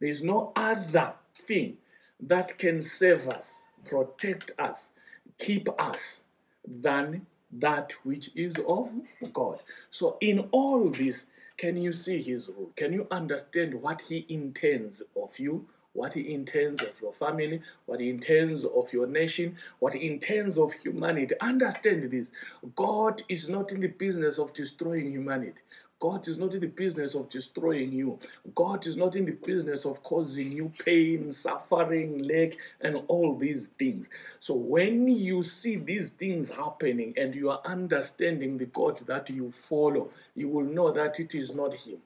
there 0.00 0.10
is 0.10 0.22
no 0.22 0.52
other 0.56 1.14
thing 1.46 1.78
that 2.20 2.58
can 2.58 2.82
save 2.82 3.28
us, 3.28 3.62
protect 3.84 4.52
us, 4.58 4.90
keep 5.38 5.68
us 5.78 6.20
than 6.66 7.26
that 7.52 7.92
which 8.02 8.30
is 8.34 8.56
of 8.66 8.90
God. 9.32 9.60
So, 9.90 10.16
in 10.20 10.40
all 10.50 10.90
this, 10.90 11.26
can 11.56 11.76
you 11.76 11.92
see 11.92 12.20
His 12.20 12.48
rule? 12.48 12.72
Can 12.76 12.92
you 12.92 13.06
understand 13.10 13.74
what 13.74 14.00
He 14.02 14.26
intends 14.28 15.02
of 15.16 15.38
you? 15.38 15.66
What 15.94 16.12
he 16.12 16.34
intends 16.34 16.82
of 16.82 16.92
your 17.00 17.12
family, 17.14 17.62
what 17.86 18.00
he 18.00 18.10
intends 18.10 18.64
of 18.64 18.92
your 18.92 19.06
nation, 19.06 19.56
what 19.78 19.94
he 19.94 20.06
intends 20.06 20.58
of 20.58 20.72
humanity. 20.74 21.34
Understand 21.40 22.10
this 22.10 22.30
God 22.76 23.22
is 23.28 23.48
not 23.48 23.72
in 23.72 23.80
the 23.80 23.88
business 23.88 24.38
of 24.38 24.52
destroying 24.52 25.10
humanity. 25.10 25.60
God 26.00 26.28
is 26.28 26.36
not 26.36 26.52
in 26.52 26.60
the 26.60 26.66
business 26.66 27.14
of 27.14 27.30
destroying 27.30 27.92
you. 27.92 28.18
God 28.54 28.86
is 28.86 28.96
not 28.96 29.16
in 29.16 29.24
the 29.24 29.32
business 29.32 29.86
of 29.86 30.02
causing 30.02 30.52
you 30.52 30.70
pain, 30.84 31.32
suffering, 31.32 32.24
lack, 32.24 32.58
and 32.82 33.02
all 33.08 33.34
these 33.34 33.68
things. 33.78 34.10
So 34.40 34.52
when 34.54 35.08
you 35.08 35.42
see 35.42 35.76
these 35.76 36.10
things 36.10 36.50
happening 36.50 37.14
and 37.16 37.34
you 37.34 37.48
are 37.48 37.62
understanding 37.64 38.58
the 38.58 38.66
God 38.66 39.00
that 39.06 39.30
you 39.30 39.50
follow, 39.50 40.10
you 40.34 40.48
will 40.48 40.66
know 40.66 40.92
that 40.92 41.20
it 41.20 41.34
is 41.34 41.54
not 41.54 41.72
Him. 41.72 41.98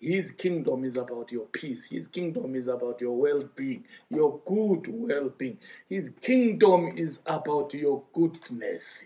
His 0.00 0.30
kingdom 0.30 0.84
is 0.84 0.96
about 0.96 1.30
your 1.30 1.44
peace. 1.46 1.84
His 1.84 2.08
kingdom 2.08 2.56
is 2.56 2.68
about 2.68 3.02
your 3.02 3.16
well 3.16 3.42
being, 3.54 3.84
your 4.08 4.40
good 4.46 4.86
well 4.88 5.28
being. 5.28 5.58
His 5.90 6.10
kingdom 6.22 6.96
is 6.96 7.18
about 7.26 7.74
your 7.74 8.02
goodness 8.14 9.04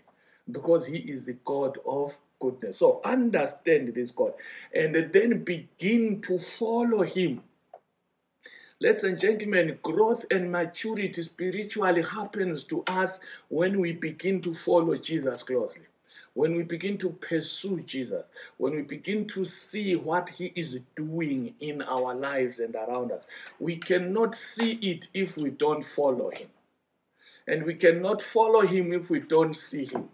because 0.49 0.87
He 0.87 0.97
is 0.99 1.25
the 1.25 1.33
God 1.45 1.77
of 1.85 2.15
goodness. 2.39 2.77
So 2.77 3.01
understand 3.03 3.93
this 3.93 4.11
God 4.11 4.33
and 4.73 4.95
then 5.11 5.43
begin 5.43 6.21
to 6.23 6.39
follow 6.39 7.03
Him. 7.03 7.43
Ladies 8.79 9.03
and 9.03 9.19
gentlemen, 9.19 9.79
growth 9.81 10.25
and 10.31 10.51
maturity 10.51 11.21
spiritually 11.21 12.03
happens 12.03 12.63
to 12.65 12.83
us 12.87 13.19
when 13.49 13.79
we 13.81 13.93
begin 13.93 14.41
to 14.41 14.53
follow 14.53 14.95
Jesus 14.95 15.43
closely 15.43 15.83
when 16.35 16.53
we 16.53 16.63
begin 16.63 16.97
to 16.97 17.09
pursue 17.09 17.79
Jesus, 17.81 18.23
when 18.57 18.75
we 18.75 18.81
begin 18.81 19.25
to 19.29 19.45
see 19.45 19.95
what 19.95 20.29
He 20.29 20.51
is 20.55 20.79
doing 20.93 21.55
in 21.61 21.81
our 21.81 22.13
lives 22.13 22.59
and 22.59 22.75
around 22.75 23.13
us, 23.13 23.25
we 23.57 23.77
cannot 23.77 24.35
see 24.35 24.73
it 24.73 25.07
if 25.13 25.37
we 25.37 25.49
don't 25.49 25.85
follow 25.85 26.29
Him. 26.29 26.49
And 27.47 27.63
we 27.63 27.73
cannot 27.73 28.21
follow 28.21 28.67
Him 28.67 28.91
if 28.91 29.09
we 29.09 29.21
don't 29.21 29.55
see 29.55 29.85
Him. 29.85 30.09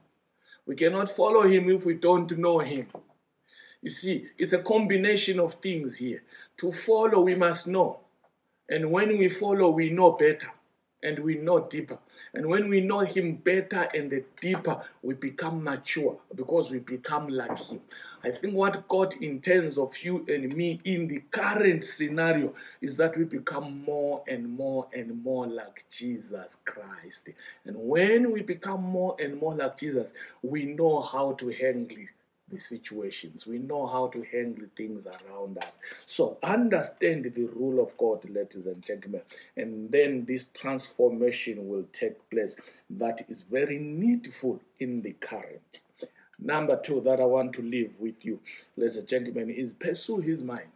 We 0.67 0.75
cannot 0.75 1.09
follow 1.09 1.41
Him 1.41 1.71
if 1.71 1.85
we 1.85 1.95
don't 1.95 2.37
know 2.37 2.59
Him. 2.59 2.85
You 3.81 3.89
see, 3.89 4.27
it's 4.37 4.53
a 4.53 4.59
combination 4.59 5.39
of 5.39 5.55
things 5.55 5.97
here. 5.97 6.21
To 6.57 6.71
follow, 6.71 7.21
we 7.21 7.33
must 7.33 7.65
know. 7.65 7.99
And 8.69 8.91
when 8.91 9.17
we 9.17 9.27
follow, 9.27 9.71
we 9.71 9.89
know 9.89 10.11
better 10.11 10.51
and 11.03 11.19
we 11.19 11.35
know 11.35 11.67
deeper. 11.67 11.97
And 12.33 12.45
when 12.45 12.69
we 12.69 12.79
know 12.79 12.99
Him 12.99 13.35
better 13.35 13.89
and 13.93 14.09
the 14.09 14.23
deeper, 14.39 14.81
we 15.01 15.15
become 15.15 15.63
mature 15.63 16.17
because 16.35 16.71
we 16.71 16.79
become 16.79 17.27
like 17.27 17.57
Him. 17.57 17.81
I 18.23 18.31
think 18.31 18.53
what 18.53 18.87
God 18.87 19.15
intends 19.21 19.77
of 19.77 19.97
you 19.99 20.25
and 20.27 20.55
me 20.55 20.79
in 20.85 21.07
the 21.07 21.21
current 21.31 21.83
scenario 21.83 22.53
is 22.79 22.95
that 22.97 23.17
we 23.17 23.25
become 23.25 23.83
more 23.83 24.23
and 24.27 24.47
more 24.47 24.87
and 24.93 25.23
more 25.23 25.47
like 25.47 25.85
Jesus 25.89 26.57
Christ. 26.65 27.29
And 27.65 27.75
when 27.75 28.31
we 28.31 28.41
become 28.41 28.83
more 28.83 29.15
and 29.19 29.39
more 29.39 29.55
like 29.55 29.77
Jesus, 29.77 30.13
we 30.43 30.65
know 30.65 31.01
how 31.01 31.33
to 31.33 31.49
handle 31.49 31.97
the 32.51 32.57
situations. 32.57 33.47
We 33.47 33.57
know 33.57 33.87
how 33.87 34.07
to 34.09 34.23
handle 34.31 34.67
things 34.75 35.07
around 35.07 35.57
us. 35.57 35.77
So 36.05 36.37
understand 36.43 37.31
the 37.33 37.45
rule 37.45 37.81
of 37.81 37.97
God, 37.97 38.29
ladies 38.29 38.67
and 38.67 38.83
gentlemen, 38.83 39.21
and 39.57 39.89
then 39.91 40.25
this 40.25 40.47
transformation 40.53 41.67
will 41.67 41.85
take 41.93 42.29
place 42.29 42.55
that 42.91 43.25
is 43.29 43.41
very 43.41 43.79
needful 43.79 44.61
in 44.79 45.01
the 45.01 45.13
current. 45.13 45.81
Number 46.39 46.79
two 46.81 47.01
that 47.01 47.19
I 47.19 47.25
want 47.25 47.53
to 47.53 47.61
leave 47.61 47.93
with 47.99 48.25
you, 48.25 48.39
ladies 48.75 48.97
and 48.97 49.07
gentlemen, 49.07 49.49
is 49.49 49.73
pursue 49.73 50.19
his 50.19 50.41
mind. 50.41 50.71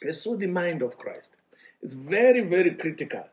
Pursue 0.00 0.36
the 0.36 0.46
mind 0.46 0.82
of 0.82 0.98
Christ. 0.98 1.36
It's 1.80 1.94
very, 1.94 2.42
very 2.42 2.74
critical 2.74 3.24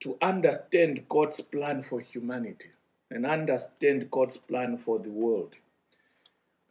to 0.00 0.16
understand 0.20 1.04
God's 1.08 1.40
plan 1.40 1.82
for 1.82 2.00
humanity 2.00 2.70
and 3.10 3.26
understand 3.26 4.10
God's 4.10 4.36
plan 4.36 4.78
for 4.78 4.98
the 4.98 5.10
world. 5.10 5.54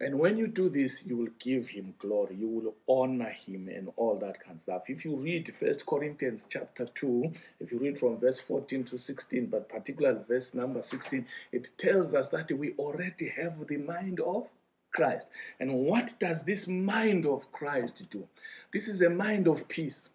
And 0.01 0.17
when 0.17 0.35
you 0.35 0.47
do 0.47 0.67
this, 0.67 1.03
you 1.05 1.15
will 1.15 1.29
give 1.37 1.69
him 1.69 1.93
glory. 1.99 2.35
You 2.35 2.47
will 2.47 2.73
honor 2.87 3.29
him 3.29 3.69
and 3.69 3.89
all 3.97 4.17
that 4.17 4.43
kind 4.43 4.55
of 4.55 4.63
stuff. 4.63 4.83
If 4.87 5.05
you 5.05 5.15
read 5.15 5.53
First 5.53 5.85
Corinthians 5.85 6.47
chapter 6.49 6.85
2, 6.85 7.31
if 7.59 7.71
you 7.71 7.77
read 7.77 7.99
from 7.99 8.17
verse 8.17 8.39
14 8.39 8.83
to 8.85 8.97
16, 8.97 9.45
but 9.45 9.69
particularly 9.69 10.21
verse 10.27 10.55
number 10.55 10.81
16, 10.81 11.23
it 11.51 11.69
tells 11.77 12.15
us 12.15 12.29
that 12.29 12.51
we 12.51 12.73
already 12.79 13.29
have 13.29 13.67
the 13.67 13.77
mind 13.77 14.19
of 14.21 14.47
Christ. 14.91 15.27
And 15.59 15.71
what 15.71 16.15
does 16.19 16.41
this 16.41 16.67
mind 16.67 17.27
of 17.27 17.51
Christ 17.51 18.01
do? 18.09 18.27
This 18.73 18.87
is 18.87 19.03
a 19.03 19.09
mind 19.09 19.47
of 19.47 19.67
peace. 19.67 20.09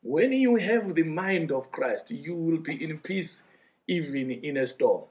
When 0.00 0.32
you 0.32 0.54
have 0.56 0.94
the 0.94 1.02
mind 1.02 1.50
of 1.50 1.72
Christ, 1.72 2.12
you 2.12 2.36
will 2.36 2.58
be 2.58 2.84
in 2.84 2.98
peace 2.98 3.42
even 3.88 4.30
in 4.30 4.58
a 4.58 4.66
storm. 4.68 5.02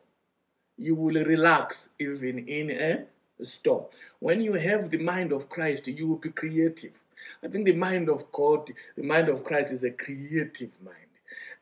You 0.78 0.96
will 0.96 1.26
relax 1.26 1.90
even 2.00 2.48
in 2.48 2.72
a 2.72 3.06
stop. 3.44 3.94
When 4.20 4.42
you 4.42 4.54
have 4.54 4.90
the 4.90 4.98
mind 4.98 5.32
of 5.32 5.50
Christ, 5.50 5.88
you 5.88 6.08
will 6.08 6.18
be 6.18 6.30
creative. 6.30 6.94
I 7.44 7.48
think 7.48 7.66
the 7.66 7.74
mind 7.74 8.10
of 8.10 8.32
God, 8.32 8.72
the 8.96 9.04
mind 9.04 9.30
of 9.30 9.44
Christ 9.44 9.72
is 9.72 9.84
a 9.84 9.92
creative 9.92 10.72
mind. 10.84 10.96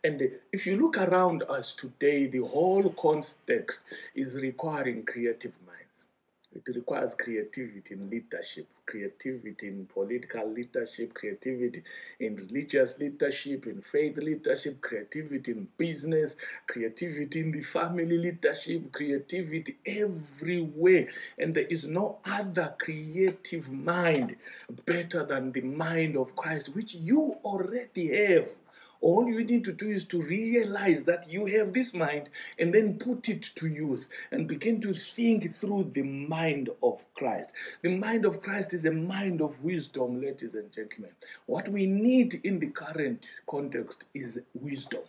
And 0.04 0.30
if 0.52 0.68
you 0.68 0.78
look 0.78 0.98
around 0.98 1.44
us 1.50 1.74
today, 1.74 2.28
the 2.28 2.46
whole 2.46 2.92
context 2.92 3.82
is 4.14 4.36
requiring 4.36 5.04
creative 5.04 5.54
it 6.56 6.74
requires 6.74 7.14
creativity 7.16 7.94
in 7.94 8.10
leadership, 8.10 8.66
creativity 8.86 9.68
in 9.68 9.86
political 9.94 10.50
leadership, 10.50 11.14
creativity 11.14 11.84
in 12.20 12.36
religious 12.36 12.98
leadership, 12.98 13.68
in 13.68 13.82
faith 13.82 14.18
leadership, 14.18 14.80
creativity 14.80 15.52
in 15.52 15.68
business, 15.78 16.38
creativity 16.68 17.42
in 17.42 17.52
the 17.52 17.62
family 17.62 18.18
leadership, 18.18 18.92
creativity 18.94 19.76
everywhere. 19.86 21.10
And 21.38 21.54
there 21.54 21.68
is 21.68 21.86
no 21.86 22.20
other 22.24 22.74
creative 22.80 23.70
mind 23.70 24.38
better 24.86 25.26
than 25.26 25.52
the 25.52 25.62
mind 25.62 26.16
of 26.16 26.36
Christ, 26.36 26.74
which 26.74 26.96
you 26.96 27.36
already 27.44 28.16
have. 28.16 28.50
All 29.06 29.30
you 29.30 29.44
need 29.44 29.64
to 29.66 29.72
do 29.72 29.88
is 29.92 30.04
to 30.06 30.20
realize 30.20 31.04
that 31.04 31.30
you 31.30 31.46
have 31.46 31.74
this 31.74 31.94
mind 31.94 32.32
and 32.58 32.74
then 32.74 32.98
put 32.98 33.30
it 33.30 33.44
to 33.54 33.68
use 33.68 34.10
and 34.32 34.48
begin 34.48 34.82
to 34.82 34.96
think 34.96 35.60
through 35.60 35.92
the 35.94 36.02
mind 36.02 36.72
of 36.82 37.06
Christ. 37.14 37.54
The 37.84 37.96
mind 37.96 38.26
of 38.26 38.42
Christ 38.42 38.74
is 38.74 38.86
a 38.86 38.92
mind 38.92 39.42
of 39.42 39.64
wisdom, 39.64 40.20
ladies 40.20 40.56
and 40.56 40.72
gentlemen. 40.72 41.12
What 41.46 41.70
we 41.70 41.86
need 41.86 42.42
in 42.44 42.58
the 42.58 42.72
current 42.72 43.42
context 43.48 44.06
is 44.16 44.40
wisdom. 44.56 45.04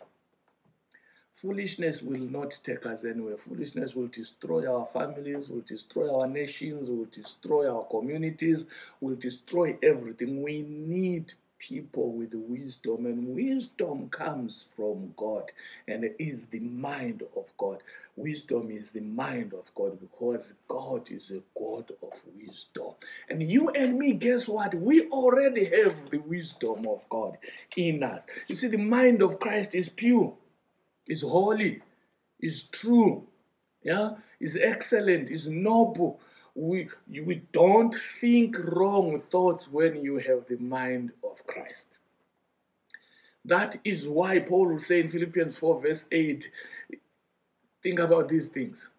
Foolishness 1.33 2.03
will 2.03 2.19
not 2.19 2.59
take 2.63 2.85
us 2.85 3.03
anywhere. 3.03 3.37
Foolishness 3.37 3.95
will 3.95 4.09
destroy 4.09 4.71
our 4.71 4.85
families, 4.93 5.49
will 5.49 5.65
destroy 5.67 6.15
our 6.15 6.27
nations, 6.27 6.87
will 6.87 7.07
destroy 7.11 7.67
our 7.67 7.85
communities, 7.85 8.67
will 9.01 9.15
destroy 9.15 9.75
everything. 9.81 10.43
We 10.43 10.61
need 10.61 11.33
people 11.59 12.11
with 12.11 12.33
wisdom, 12.33 13.05
and 13.05 13.35
wisdom 13.35 14.09
comes 14.09 14.67
from 14.75 15.13
God 15.17 15.51
and 15.87 16.09
is 16.19 16.45
the 16.47 16.59
mind 16.59 17.23
of 17.35 17.45
God. 17.57 17.81
Wisdom 18.15 18.71
is 18.71 18.91
the 18.91 19.01
mind 19.01 19.53
of 19.53 19.65
God 19.75 19.99
because 19.99 20.53
God 20.67 21.09
is 21.11 21.31
a 21.31 21.41
God 21.59 21.91
of 22.01 22.13
wisdom. 22.35 22.93
And 23.29 23.41
you 23.49 23.69
and 23.69 23.97
me, 23.97 24.13
guess 24.13 24.47
what? 24.47 24.73
We 24.75 25.07
already 25.09 25.65
have 25.65 26.09
the 26.09 26.19
wisdom 26.19 26.87
of 26.87 27.01
God 27.09 27.37
in 27.75 28.03
us. 28.03 28.27
You 28.47 28.55
see, 28.55 28.67
the 28.67 28.77
mind 28.77 29.21
of 29.21 29.39
Christ 29.39 29.75
is 29.75 29.89
pure, 29.89 30.33
is 31.07 31.21
holy, 31.21 31.81
is 32.39 32.63
true, 32.63 33.25
yeah, 33.83 34.11
is 34.39 34.57
excellent, 34.61 35.29
is 35.29 35.47
noble 35.47 36.19
we, 36.57 36.89
we 37.07 37.43
don't 37.51 37.93
think 37.93 38.57
wrong 38.57 39.21
thoughts 39.21 39.67
when 39.67 40.03
you 40.03 40.17
have 40.17 40.47
the 40.47 40.57
mind 40.57 41.11
of 41.23 41.45
Christ. 41.45 41.99
That 43.45 43.77
is 43.83 44.07
why 44.07 44.39
Paul 44.39 44.69
will 44.69 44.79
say 44.79 45.01
in 45.01 45.11
Philippians 45.11 45.55
4, 45.55 45.81
verse 45.81 46.05
8, 46.11 46.49
think 47.83 47.99
about 47.99 48.27
these 48.29 48.47
things 48.47 48.89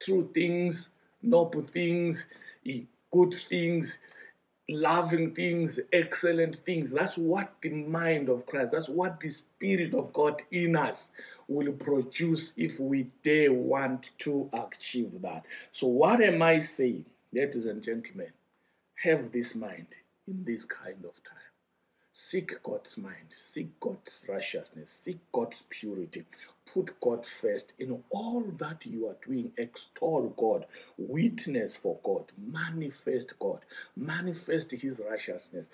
true 0.00 0.30
things, 0.32 0.90
noble 1.22 1.62
things, 1.62 2.26
good 3.10 3.34
things, 3.48 3.98
loving 4.68 5.34
things, 5.34 5.80
excellent 5.92 6.56
things. 6.64 6.90
That's 6.92 7.18
what 7.18 7.54
the 7.62 7.70
mind 7.70 8.28
of 8.28 8.46
Christ, 8.46 8.72
that's 8.72 8.88
what 8.88 9.18
the 9.18 9.30
Spirit 9.30 9.94
of 9.94 10.12
God 10.12 10.42
in 10.52 10.76
us 10.76 11.10
will 11.48 11.72
produce 11.72 12.52
if 12.56 12.78
we 12.78 13.10
dare 13.22 13.52
want 13.52 14.10
to 14.18 14.50
achieve 14.52 15.22
that. 15.22 15.44
So, 15.72 15.86
what 15.86 16.20
am 16.20 16.42
I 16.42 16.58
saying, 16.58 17.06
ladies 17.32 17.66
and 17.66 17.82
gentlemen? 17.82 18.32
Have 19.02 19.32
this 19.32 19.54
mind 19.54 19.86
in 20.26 20.44
this 20.44 20.64
kind 20.64 21.04
of 21.04 21.14
time. 21.24 21.38
Seek 22.12 22.60
God's 22.64 22.98
mind, 22.98 23.28
seek 23.30 23.78
God's 23.78 24.24
righteousness, 24.28 24.90
seek 25.04 25.18
God's 25.32 25.62
purity. 25.70 26.24
Put 26.66 27.00
God 27.00 27.24
first 27.24 27.74
in 27.78 28.02
all 28.10 28.42
that 28.58 28.84
you 28.84 29.06
are 29.06 29.16
doing. 29.24 29.52
Extol 29.56 30.34
God, 30.36 30.66
witness 30.98 31.76
for 31.76 31.96
God, 32.02 32.24
manifest 32.36 33.38
God, 33.38 33.60
manifest 33.96 34.72
His 34.72 35.00
righteousness. 35.08 35.70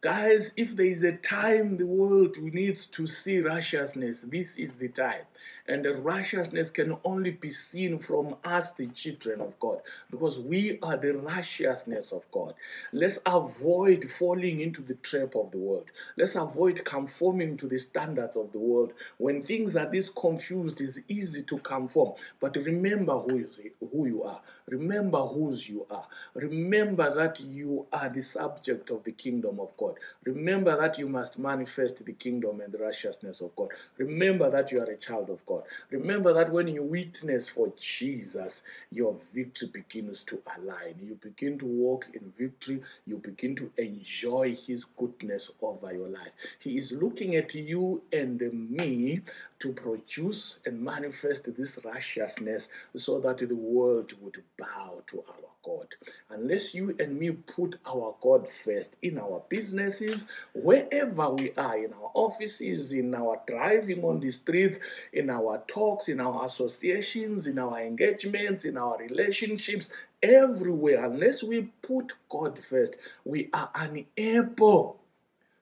Guys, 0.00 0.52
if 0.56 0.76
there 0.76 0.86
is 0.86 1.02
a 1.02 1.12
time 1.16 1.76
the 1.76 1.86
world 1.86 2.36
needs 2.38 2.86
to 2.86 3.06
see 3.06 3.40
righteousness, 3.40 4.22
this 4.22 4.56
is 4.56 4.76
the 4.76 4.88
time. 4.88 5.22
And 5.68 5.84
the 5.84 5.94
righteousness 5.94 6.70
can 6.70 6.96
only 7.04 7.30
be 7.30 7.50
seen 7.50 7.98
from 7.98 8.36
us, 8.42 8.72
the 8.72 8.86
children 8.86 9.42
of 9.42 9.58
God, 9.60 9.80
because 10.10 10.38
we 10.38 10.78
are 10.82 10.96
the 10.96 11.12
righteousness 11.14 12.10
of 12.10 12.22
God. 12.32 12.54
Let's 12.92 13.18
avoid 13.26 14.10
falling 14.10 14.62
into 14.62 14.80
the 14.80 14.94
trap 14.94 15.36
of 15.36 15.50
the 15.50 15.58
world. 15.58 15.90
Let's 16.16 16.36
avoid 16.36 16.84
conforming 16.84 17.58
to 17.58 17.66
the 17.66 17.78
standards 17.78 18.34
of 18.34 18.50
the 18.52 18.58
world. 18.58 18.94
When 19.18 19.42
things 19.42 19.76
are 19.76 19.90
this 19.90 20.08
confused, 20.08 20.80
it's 20.80 20.98
easy 21.08 21.42
to 21.42 21.58
conform. 21.58 22.14
But 22.40 22.56
remember 22.56 23.18
who, 23.18 23.38
is, 23.38 23.58
who 23.92 24.06
you 24.06 24.22
are. 24.22 24.40
Remember 24.68 25.20
whose 25.20 25.68
you 25.68 25.86
are. 25.90 26.06
Remember 26.34 27.14
that 27.14 27.40
you 27.40 27.86
are 27.92 28.08
the 28.08 28.22
subject 28.22 28.90
of 28.90 29.04
the 29.04 29.12
kingdom 29.12 29.60
of 29.60 29.76
God. 29.76 29.96
Remember 30.24 30.76
that 30.80 30.98
you 30.98 31.08
must 31.08 31.38
manifest 31.38 32.04
the 32.04 32.12
kingdom 32.12 32.60
and 32.60 32.72
the 32.72 32.78
righteousness 32.78 33.40
of 33.40 33.54
God. 33.56 33.68
Remember 33.98 34.50
that 34.50 34.72
you 34.72 34.80
are 34.80 34.90
a 34.90 34.96
child 34.96 35.30
of 35.30 35.44
God. 35.46 35.57
God. 35.58 35.68
Remember 35.90 36.32
that 36.34 36.52
when 36.52 36.68
you 36.68 36.82
witness 36.82 37.48
for 37.48 37.72
Jesus, 37.78 38.62
your 38.90 39.16
victory 39.34 39.68
begins 39.68 40.22
to 40.24 40.40
align. 40.58 40.94
You 41.02 41.18
begin 41.22 41.58
to 41.58 41.66
walk 41.66 42.06
in 42.14 42.32
victory. 42.38 42.82
You 43.06 43.18
begin 43.18 43.56
to 43.56 43.70
enjoy 43.78 44.54
His 44.54 44.84
goodness 44.96 45.50
over 45.62 45.92
your 45.92 46.08
life. 46.08 46.32
He 46.58 46.78
is 46.78 46.92
looking 46.92 47.36
at 47.36 47.54
you 47.54 48.02
and 48.12 48.40
me 48.52 49.20
to 49.60 49.72
produce 49.72 50.60
and 50.66 50.80
manifest 50.80 51.54
this 51.56 51.78
righteousness 51.84 52.68
so 52.96 53.18
that 53.20 53.38
the 53.38 53.54
world 53.54 54.12
would 54.20 54.42
bow 54.56 55.02
to 55.08 55.24
our 55.28 55.48
God. 55.64 55.88
Unless 56.30 56.74
you 56.74 56.94
and 56.98 57.18
me 57.18 57.30
put 57.30 57.76
our 57.86 58.14
God 58.20 58.48
first 58.64 58.96
in 59.02 59.18
our 59.18 59.42
businesses, 59.48 60.26
wherever 60.54 61.30
we 61.30 61.52
are, 61.56 61.76
in 61.76 61.92
our 61.92 62.10
offices, 62.14 62.92
in 62.92 63.14
our 63.14 63.40
driving 63.46 64.04
on 64.04 64.20
the 64.20 64.30
streets, 64.30 64.78
in 65.12 65.28
our 65.28 65.62
talks, 65.66 66.08
in 66.08 66.20
our 66.20 66.46
associations, 66.46 67.46
in 67.46 67.58
our 67.58 67.80
engagements, 67.80 68.64
in 68.64 68.76
our 68.76 68.96
relationships, 68.98 69.90
everywhere, 70.22 71.04
unless 71.04 71.42
we 71.42 71.62
put 71.82 72.12
God 72.28 72.58
first, 72.68 72.96
we 73.24 73.48
are 73.52 73.70
unable 73.74 75.00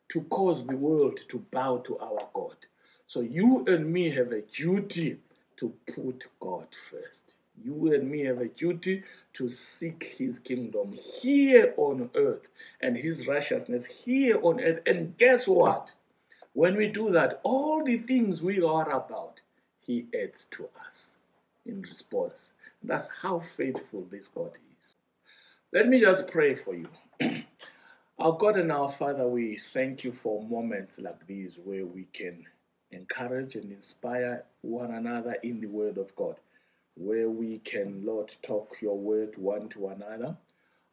to 0.09 0.23
cause 0.23 0.67
the 0.67 0.77
world 0.77 1.19
to 1.29 1.39
bow 1.51 1.79
to 1.79 1.99
our 1.99 2.29
God. 2.33 2.57
So 3.09 3.21
you 3.21 3.65
and 3.67 3.93
me 3.93 4.11
have 4.11 4.33
a 4.33 4.43
duty 4.43 5.19
to 5.59 5.73
put 5.95 6.27
God 6.41 6.67
first. 6.91 7.35
You 7.65 7.95
and 7.95 8.11
me 8.11 8.25
have 8.25 8.41
a 8.41 8.49
duty 8.49 9.05
to 9.35 9.49
seek 9.49 10.17
his 10.19 10.39
kingdom 10.39 10.93
here 10.93 11.73
on 11.77 12.11
earth 12.17 12.49
and 12.81 12.97
his 12.97 13.27
righteousness 13.27 13.87
here 13.87 14.41
on 14.43 14.61
earth. 14.61 14.81
And 14.87 15.17
guess 15.19 15.47
what? 15.47 15.93
When 16.53 16.77
we 16.77 16.89
do 16.89 17.11
that, 17.13 17.41
all 17.45 17.85
the 17.85 17.99
things 17.99 18.43
we 18.43 18.63
are 18.63 18.91
about, 18.91 19.41
he 19.81 20.07
adds 20.21 20.47
to 20.53 20.69
us 20.87 21.17
in 21.65 21.83
response. 21.83 22.53
That's 22.83 23.09
how 23.23 23.41
faithful 23.57 24.07
this 24.11 24.29
God 24.29 24.59
is. 24.81 24.97
Let 25.73 25.89
me 25.89 26.01
just 26.01 26.29
pray 26.29 26.57
for 26.57 26.75
you. 26.75 26.89
our 28.19 28.33
God 28.33 28.57
and 28.57 28.73
our 28.73 28.91
Father, 28.91 29.29
we 29.29 29.59
thank 29.73 30.03
you 30.03 30.13
for 30.13 30.43
moments 30.43 30.99
like 30.99 31.27
these 31.27 31.59
where 31.63 31.87
we 31.87 32.07
can 32.13 32.47
encourage 32.97 33.55
and 33.57 33.73
inspire 33.73 34.45
one 34.63 34.93
another 34.93 35.37
in 35.43 35.61
the 35.61 35.69
Word 35.69 35.99
of 35.99 36.15
God 36.17 36.37
where 36.97 37.29
we 37.29 37.59
can, 37.59 38.05
Lord, 38.05 38.35
talk 38.43 38.77
your 38.81 38.99
word 38.99 39.37
one 39.37 39.69
to 39.71 39.89
another. 39.89 40.37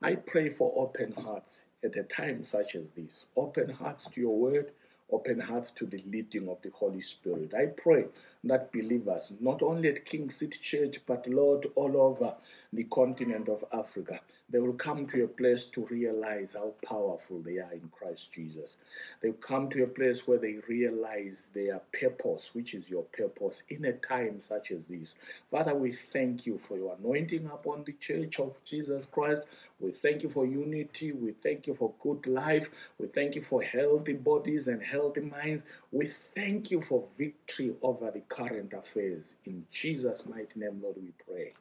I 0.02 0.16
pray 0.16 0.50
for 0.50 0.74
open 0.76 1.14
hearts 1.14 1.62
at 1.84 1.96
a 1.96 2.04
time 2.04 2.44
such 2.44 2.76
as 2.76 2.92
this. 2.92 3.26
Open 3.38 3.70
hearts 3.70 4.08
to 4.12 4.22
your 4.22 4.38
word, 4.38 4.72
open 5.12 5.40
hearts 5.40 5.72
to 5.72 5.86
the 5.86 6.04
leading 6.06 6.50
of 6.50 6.62
the 6.62 6.72
Holy 6.72 7.02
Spirit. 7.02 7.54
I 7.54 7.68
pray 7.68 8.06
that 8.44 8.72
believers, 8.72 9.32
not 9.40 9.62
only 9.62 9.90
at 9.90 10.06
King 10.06 10.30
City 10.30 10.60
Church, 10.62 11.00
but 11.06 11.28
Lord, 11.28 11.68
all 11.76 11.96
over 11.98 12.34
the 12.74 12.84
continent 12.86 13.48
of 13.48 13.64
Africa, 13.72 14.20
they 14.50 14.60
will 14.60 14.74
come 14.74 15.08
to 15.08 15.24
a 15.24 15.28
place 15.28 15.66
to 15.66 15.86
realize 15.86 16.54
how 16.54 16.74
powerful 16.86 17.40
they 17.40 17.58
are 17.60 17.72
in 17.72 17.90
Christ 17.92 18.32
Jesus. 18.32 18.78
They'll 19.22 19.34
come 19.34 19.70
to 19.70 19.84
a 19.84 19.88
place 19.88 20.28
where 20.28 20.38
they 20.38 20.58
realize 20.68 21.48
their 21.54 21.82
purpose, 22.00 22.54
which 22.54 22.74
is 22.74 22.90
your 22.90 23.04
purpose 23.04 23.64
in 23.70 23.86
a 23.86 23.94
time 23.94 24.42
such 24.42 24.72
as 24.72 24.88
this. 24.88 25.16
Father, 25.50 25.74
we 25.74 25.94
thank 25.94 26.46
you 26.46 26.58
for 26.58 26.78
your 26.78 26.96
anointing 27.00 27.46
upon 27.46 27.84
the 27.86 27.94
church 27.94 28.40
of 28.40 28.54
Jesus 28.66 29.06
Christ. 29.06 29.48
We 29.80 29.92
thank 29.92 30.24
you 30.24 30.30
for 30.30 30.46
unity. 30.46 31.12
We 31.14 31.32
thank 31.44 31.68
you 31.68 31.76
for 31.76 31.94
good 32.02 32.28
life. 32.28 32.70
We 33.00 33.08
thank 33.08 33.36
you 33.36 33.42
for 33.42 33.62
healthy 33.62 34.14
bodies 34.14 34.68
and 34.68 34.82
healthy 34.84 35.22
minds. 35.22 35.64
We 35.94 36.08
thank 36.08 36.72
you 36.72 36.82
for 36.82 37.06
victory 37.18 37.76
over 37.84 38.12
the 38.12 38.22
current 38.22 38.74
affairs. 38.74 39.36
In 39.46 39.68
Jesus' 39.72 40.26
mighty 40.28 40.62
name, 40.62 40.82
Lord, 40.84 40.98
we 40.98 41.14
pray. 41.28 41.54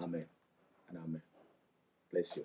Amen 0.00 0.26
and 0.90 0.98
amen. 0.98 1.22
Bless 2.12 2.36
you. 2.36 2.44